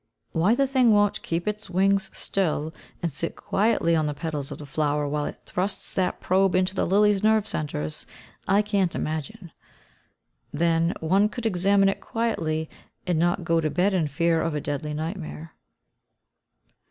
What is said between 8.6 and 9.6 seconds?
can't imagine.